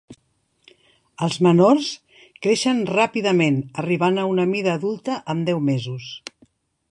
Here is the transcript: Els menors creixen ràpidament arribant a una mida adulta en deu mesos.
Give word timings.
Els 1.25 1.35
menors 1.47 1.89
creixen 2.45 2.81
ràpidament 2.93 3.61
arribant 3.83 4.19
a 4.21 4.25
una 4.33 4.49
mida 4.55 4.75
adulta 4.79 5.21
en 5.35 5.47
deu 5.51 5.61
mesos. 5.69 6.11